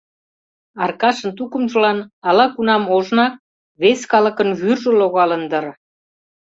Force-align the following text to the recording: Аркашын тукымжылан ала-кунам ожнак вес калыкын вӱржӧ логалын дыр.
Аркашын 0.83 1.31
тукымжылан 1.37 1.97
ала-кунам 2.27 2.83
ожнак 2.95 3.33
вес 3.81 4.01
калыкын 4.11 4.49
вӱржӧ 4.59 4.91
логалын 4.99 5.43
дыр. 5.51 5.65